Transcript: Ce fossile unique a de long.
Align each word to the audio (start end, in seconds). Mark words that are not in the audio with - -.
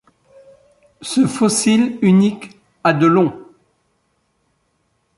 Ce 1.03 1.27
fossile 1.27 1.99
unique 2.01 2.57
a 2.83 2.91
de 2.91 3.05
long. 3.05 3.39